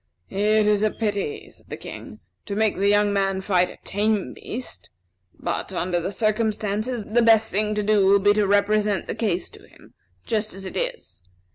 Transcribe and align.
"It 0.31 0.65
is 0.65 0.81
a 0.81 0.89
pity," 0.89 1.47
said 1.51 1.67
the 1.69 1.77
King, 1.77 2.21
"to 2.47 2.55
make 2.55 2.75
the 2.75 2.87
young 2.89 3.13
man 3.13 3.39
fight 3.41 3.69
a 3.69 3.77
tame 3.83 4.33
beast; 4.33 4.89
but, 5.39 5.71
under 5.71 5.99
the 6.01 6.11
circumstances, 6.11 7.03
the 7.05 7.21
best 7.21 7.51
thing 7.51 7.75
to 7.75 7.83
do 7.83 8.03
will 8.07 8.17
be 8.17 8.33
to 8.33 8.47
represent 8.47 9.07
the 9.07 9.13
case 9.13 9.47
to 9.49 9.67
him, 9.67 9.93
just 10.25 10.55
as 10.55 10.65
it 10.65 10.75
is. 10.75 11.21